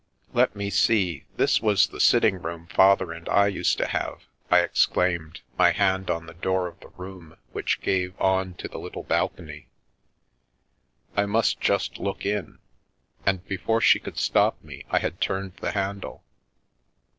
[0.33, 4.61] "Let me see, this was the sitting room Father and I used to have!" I
[4.61, 9.03] exclaimed, my hand on the door of the room which gave on to the little
[9.03, 9.67] balcony."
[11.15, 12.57] I must just look in."
[13.27, 16.23] And, before she could stop me, I had turned the handle.